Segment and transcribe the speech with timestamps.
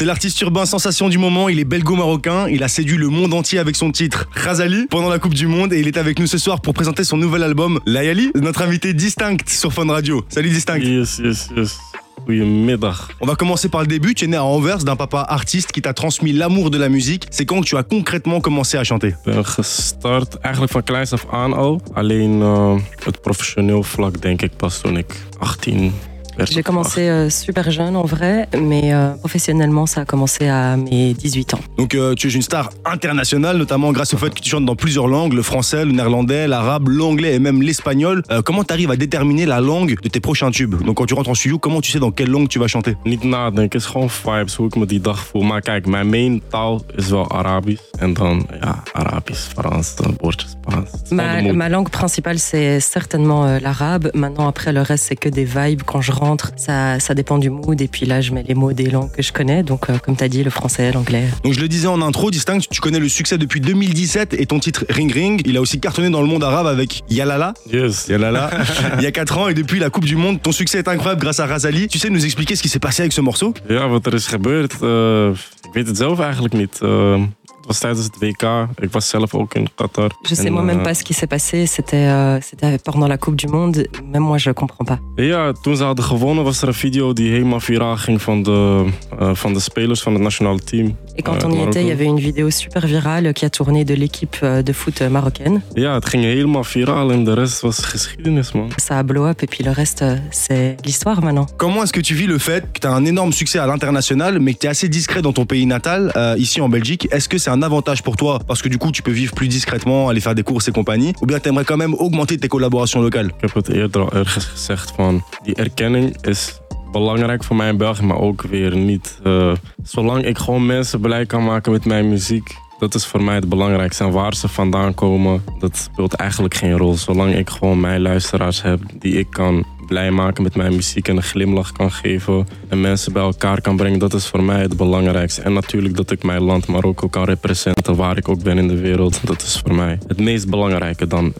[0.00, 3.58] C'est l'artiste urbain sensation du moment, il est belgo-marocain, il a séduit le monde entier
[3.58, 6.38] avec son titre Razali pendant la Coupe du Monde et il est avec nous ce
[6.38, 10.24] soir pour présenter son nouvel album Layali, notre invité distinct sur Fun Radio.
[10.30, 10.78] Salut Distinct.
[10.78, 11.78] Yes, yes, yes.
[12.26, 12.94] Goedemiddag.
[13.20, 14.14] On va commencer par le début.
[14.14, 17.26] Tu es né à Anvers d'un papa artiste qui t'a transmis l'amour de la musique.
[17.30, 19.08] C'est quand que tu as concrètement commencé à chanter?
[19.08, 21.82] Ik ben gestart eigenlijk van kleins af aan al.
[21.92, 26.09] Alleen uh, het professioneel vlak denk ik pas toen ik 18 werd.
[26.44, 31.14] J'ai commencé euh, super jeune en vrai, mais euh, professionnellement, ça a commencé à mes
[31.14, 31.60] 18 ans.
[31.76, 34.76] Donc euh, tu es une star internationale, notamment grâce au fait que tu chantes dans
[34.76, 38.22] plusieurs langues, le français, le néerlandais, l'arabe, l'anglais et même l'espagnol.
[38.30, 40.82] Euh, comment tu arrives à déterminer la langue de tes prochains tubes?
[40.84, 42.96] Donc quand tu rentres en studio, comment tu sais dans quelle langue tu vas chanter?
[43.04, 45.42] Niet nadenken, het is gewoon vibes, hoe ik me die dag voel.
[45.42, 47.82] Maar kijk, mijn main taal is wel Arabisch.
[47.98, 50.84] En dan, ja, Arabisch, Frans, dan Spaans.
[50.92, 54.10] Is gewoon de Ma, ma langue principale, c'est certainement euh, l'arabe.
[54.14, 55.82] Maintenant, après, le reste, c'est que des vibes.
[55.84, 57.80] Quand je rentre, ça, ça dépend du mood.
[57.80, 59.62] Et puis là, je mets les mots des langues que je connais.
[59.62, 61.24] Donc, euh, comme tu as dit, le français, l'anglais.
[61.44, 64.58] Donc je le disais en intro, Distinct, tu connais le succès depuis 2017 et ton
[64.58, 67.54] titre Ring Ring, il a aussi cartonné dans le monde arabe avec Yalala.
[67.72, 68.08] Yes.
[68.08, 68.50] Yalala,
[68.98, 71.20] il y a 4 ans et depuis la Coupe du Monde, ton succès est incroyable
[71.20, 71.88] grâce à Razali.
[71.88, 73.54] Tu sais nous expliquer ce qui s'est passé avec ce morceau?
[73.68, 75.28] Ja, wat er is gebeurd, eh,
[75.68, 76.78] ik weet het zelf eigenlijk niet.
[76.78, 77.39] Het
[77.70, 78.42] was tijdens het WK.
[78.78, 80.10] Ik was zelf ook in Qatar.
[80.22, 81.66] Je sais moi-même eh, pas ce qui s'est passé.
[81.66, 83.86] C'était euh, c'était pendant la Coupe du Monde.
[84.12, 84.98] Même moi, je comprends pas.
[85.16, 88.84] Ja, toen ze hadden gewonnen was er een video die helemaal viraal ging van de,
[89.18, 90.96] eh, van de spelers van het nationale team.
[91.14, 93.48] Et quand Euh, on y était, il y avait une vidéo super virale qui a
[93.50, 95.62] tourné de l'équipe euh, de foot marocaine.
[95.74, 98.68] Ja, het ging helemaal viraal en de rest was geschiedenis, man.
[98.76, 101.46] Ça a blow up et puis le reste, euh, c'est l'histoire maintenant.
[101.56, 104.38] Comment est-ce que tu vis le fait que tu as un énorme succès à l'international
[104.38, 107.08] mais que tu es assez discret dans ton pays natal, euh, ici en Belgique?
[107.10, 109.48] Est-ce que c'est un avantage pour toi parce que du coup tu peux vivre plus
[109.48, 112.48] discrètement, aller faire des courses et compagnie Ou bien tu aimerais quand même augmenter tes
[112.48, 116.60] collaborations locales Ik heb het eerder al ergens gezegd van die erkenning is
[116.92, 119.18] belangrijk voor mij in België, maar ook weer niet.
[119.24, 119.52] Eh,
[119.82, 123.48] zolang ik gewoon mensen blij kan maken met mijn muziek, dat is voor mij het
[123.48, 124.04] belangrijkste.
[124.04, 126.94] En waar ze vandaan komen, dat speelt eigenlijk geen rol.
[126.94, 131.16] Zolang ik gewoon mijn luisteraars heb die ik kan blij maken met mijn muziek en
[131.16, 134.76] een glimlach kan geven en mensen bij elkaar kan brengen, dat is voor mij het
[134.76, 135.42] belangrijkste.
[135.42, 138.80] En natuurlijk dat ik mijn land Marokko kan representeren waar ik ook ben in de
[138.80, 141.32] wereld, dat is voor mij het meest belangrijke dan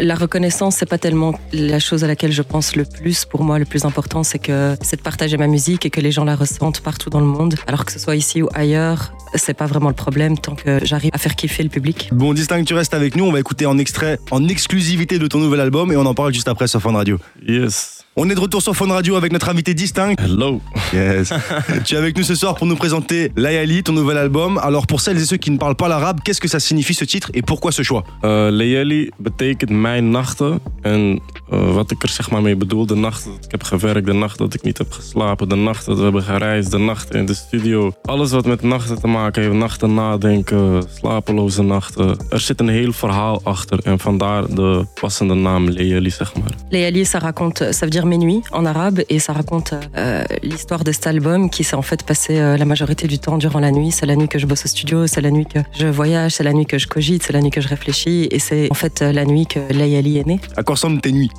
[0.00, 3.24] La reconnaissance, c'est pas tellement la chose à laquelle je pense le plus.
[3.24, 6.12] Pour moi, le plus important, c'est que c'est de partager ma musique et que les
[6.12, 7.56] gens la ressentent partout dans le monde.
[7.66, 11.10] Alors que ce soit ici ou ailleurs, c'est pas vraiment le problème tant que j'arrive
[11.12, 12.10] à faire kiffer le public.
[12.12, 13.24] Bon, Distinct, tu restes avec nous.
[13.24, 16.32] On va écouter en extrait, en exclusivité de ton nouvel album et on en parle
[16.32, 17.18] juste après sur Fun Radio.
[17.46, 17.97] Yes.
[18.20, 20.16] On est de retour sur Fun Radio avec notre invité Distinct.
[20.18, 20.60] Hello.
[20.92, 21.32] Yes.
[21.84, 24.58] tu es avec nous ce soir pour nous présenter Layali, ton nouvel album.
[24.58, 27.04] Alors pour celles et ceux qui ne parlent pas l'arabe, qu'est-ce que ça signifie ce
[27.04, 30.60] titre et pourquoi ce choix Uh, Leeli betekent mijn nachten.
[30.82, 31.20] En
[31.52, 34.12] uh, wat ik er zeg maar mee bedoel, de nachten dat ik heb gewerkt, de
[34.12, 37.26] nacht dat ik niet heb geslapen, de nacht dat we hebben gereisd, de nachten in
[37.26, 37.92] de studio.
[38.02, 42.16] Alles wat met nachten te maken heeft, nachten nadenken, slapeloze nachten.
[42.30, 46.54] Er zit een heel verhaal achter en vandaar de passende naam Leeli, zeg maar.
[46.70, 50.82] Léali, ça raconte, ça veut dire mes nuits en arabe et ça raconte euh, l'histoire
[50.84, 53.70] de cet album qui s'est en fait passé euh, la majorité du temps durant la
[53.70, 53.90] nuit.
[53.92, 56.44] C'est la nuit que je bosse au studio, c'est la nuit que je voyage, c'est
[56.44, 59.02] la nuit que je cogite, c'est la nuit que je réfléchis et c'est en fait
[59.02, 60.40] euh, la nuit que Layali est né.
[60.56, 61.30] À quoi ressemblent tes nuits?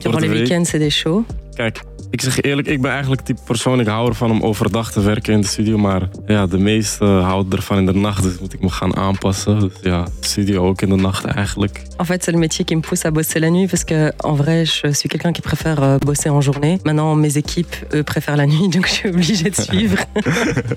[0.00, 1.24] Durant de le week- week-end, c'est des shows.
[1.56, 1.80] Kijk,
[2.10, 5.32] ik zeg eerlijk, ik ben eigenlijk type persoon, ik hou ervan om overdag te werken
[5.32, 5.78] in de studio.
[5.78, 9.60] Maar ja, de meesten houden ervan in de nacht, dus moet ik me gaan aanpassen.
[9.60, 11.82] Dus ja, studio ook in de nacht eigenlijk.
[11.98, 14.36] En fait, c'est le métier qui me pousse à bosser la nuit parce que, en
[14.36, 16.78] vrai, je suis quelqu'un qui préfère euh, bosser en journée.
[16.84, 19.98] Maintenant, mes équipes, eux, préfèrent la nuit, donc je suis obligée de suivre.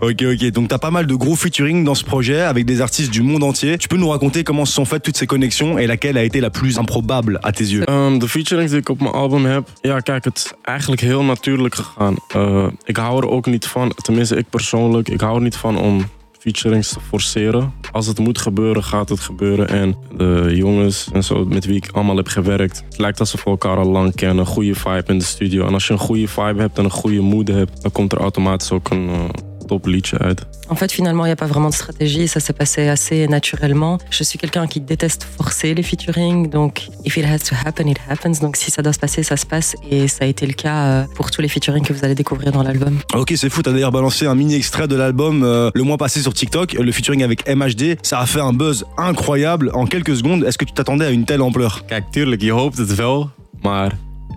[0.00, 0.50] Ok, ok.
[0.50, 3.42] Donc t'as pas mal de gros featuring dans ce projet avec des artistes du monde
[3.42, 3.78] entier.
[3.78, 6.40] Tu peux nous raconter comment se sont faites toutes ces connexions et laquelle a été
[6.40, 9.68] la plus improbable à tes yeux Ehm, de featurings die ik op mijn album heb,
[9.80, 12.16] ja kijk, het is eigenlijk heel natuurlijk gegaan.
[12.28, 15.78] Eh, ik hou er ook niet van, tenminste ik persoonlijk, ik hou er niet van
[15.78, 16.04] om
[16.38, 17.72] featurings te forceren.
[17.92, 19.68] Als het moet gebeuren, gaat het gebeuren.
[19.68, 23.50] En de jongens en zo met wie ik allemaal heb gewerkt, het lijkt alsof we
[23.50, 24.46] elkaar al lang kennen.
[24.46, 25.66] Goede vibe in de studio.
[25.66, 28.18] En als je een goede vibe hebt en een goede mood hebt, dan komt er
[28.18, 29.24] automatisch ook een eh,
[29.80, 30.46] uit.
[30.68, 32.28] En fait, finalement, il n'y a pas vraiment de stratégie.
[32.28, 33.98] Ça s'est passé assez naturellement.
[34.10, 36.48] Je suis quelqu'un qui déteste forcer les featuring.
[36.48, 38.40] Donc, if it has to happen, it happens.
[38.40, 39.76] Donc, si ça doit se passer, ça se passe.
[39.90, 42.52] Et ça a été le cas euh, pour tous les featuring que vous allez découvrir
[42.52, 42.98] dans l'album.
[43.14, 43.62] Ok, c'est fou.
[43.62, 46.92] T'as d'ailleurs balancé un mini extrait de l'album euh, le mois passé sur TikTok, le
[46.92, 47.98] featuring avec MHD.
[48.02, 50.44] Ça a fait un buzz incroyable en quelques secondes.
[50.44, 51.84] Est-ce que tu t'attendais à une telle ampleur?
[51.86, 53.30] Kijk, tuurlijk, je hoopt het wel,
[53.62, 53.92] maar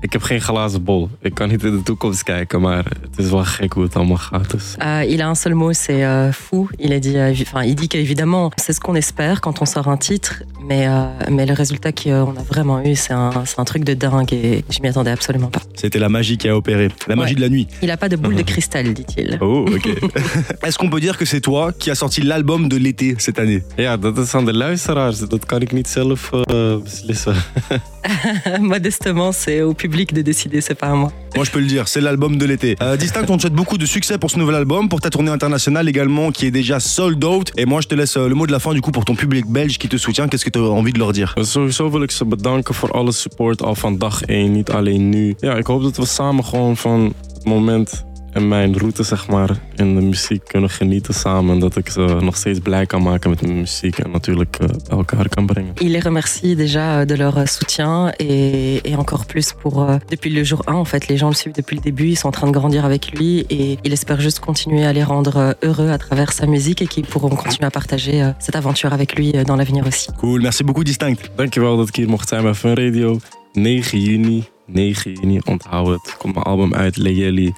[0.06, 1.10] Ik heb geen glazen bol.
[1.22, 4.18] Ik kan niet in de toekomst kijken, maar het is wel gek hoe het allemaal
[4.18, 4.52] gaat.
[4.52, 4.76] Dus.
[4.78, 6.68] Euh, il a un seul mot, c'est euh, fou.
[6.78, 9.88] Il a dit, euh, enfin, il dit qu'évidemment, c'est ce qu'on espère quand on sort
[9.88, 13.84] un titre, mais euh, mais le résultat qu'on a vraiment eu, c'est un, un truc
[13.84, 15.62] de dingue et je m'y attendais absolument pas.
[15.76, 16.90] C'était la magie qui a opéré.
[17.08, 17.36] La magie Ouais.
[17.36, 17.68] de la nuit.
[17.82, 19.38] Il a pas de boule de cristal, dit-il.
[19.42, 19.88] Oh, ok.
[20.66, 23.64] Est-ce qu'on peut dire que c'est toi qui as sorti l'album de l'été cette année?
[23.78, 25.20] Ja, dat is aan de luisteraars.
[25.20, 27.36] Dat kan ik niet zelf eh, beslissen.
[28.62, 31.12] Modestement, c'est au public de décider, c'est pas à moi.
[31.36, 32.76] Moi, je peux le dire, c'est l'album de l'été.
[32.82, 35.32] Euh, Distinct, on te souhaite beaucoup de succès pour ce nouvel album, pour ta tournée
[35.32, 37.52] internationale également, qui est déjà sold out.
[37.58, 39.16] Et moi, je te laisse euh, le mot de la fin, du coup, pour ton
[39.16, 40.28] public belge qui te soutient.
[40.28, 41.34] Qu'est-ce que tu as envie de leur dire?
[41.42, 45.36] Sowieso wil ik ze bedanken voor alle support al van dag 1, niet alleen nu.
[45.40, 49.50] Ja, ik hoop dat we samen gewoon van het moment en mijn route zeg maar
[49.76, 51.54] in de muziek kunnen genieten samen.
[51.54, 54.68] En dat ik ze nog steeds blij kan maken met mijn muziek en natuurlijk eh,
[54.68, 55.74] bij elkaar kan brengen.
[55.78, 59.96] Il les remercie déjà euh, de leur euh, soutien et, et encore plus pour euh,
[60.10, 62.28] depuis le jour 1 en fait les gens le suivent depuis le début ils sont
[62.28, 65.90] en train de grandir avec lui et il espère juste continuer à les rendre heureux
[65.90, 69.56] à travers sa musique et qu'ils pourront continuer à partager cette aventure avec lui dans
[69.56, 70.08] l'avenir aussi.
[70.20, 71.32] Cool, merci beaucoup, Distinct.
[71.36, 73.20] Dankjewel dat ik hier mocht zijn bij Fun Radio.
[73.54, 76.18] 9 juni, 9 juni, onthoud het.
[76.18, 77.54] Komt mijn album uit, Leyeli.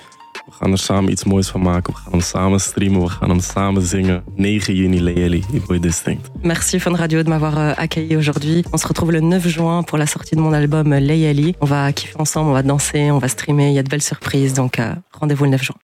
[0.48, 1.94] We gaan er samen iets moois van maken.
[1.94, 4.24] We gaan hem samen streamen, we gaan hem samen zingen.
[4.36, 5.44] 9 juni,
[5.80, 6.30] Distinct.
[6.42, 8.64] Merci Fun Radio de m'avoir euh, accueilli aujourd'hui.
[8.72, 11.56] On se retrouve le 9 juin pour la sortie de mon album euh, Layali.
[11.60, 14.02] On va kiffer ensemble, on va danser, on va streamer, il y a de belles
[14.02, 15.76] surprises donc euh, rendez-vous le 9 juin.